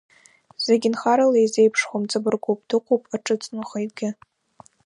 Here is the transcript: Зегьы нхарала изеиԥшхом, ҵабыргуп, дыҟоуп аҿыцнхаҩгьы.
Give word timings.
Зегьы 0.65 0.89
нхарала 0.93 1.37
изеиԥшхом, 1.45 2.03
ҵабыргуп, 2.09 2.59
дыҟоуп 2.69 3.03
аҿыцнхаҩгьы. 3.15 4.09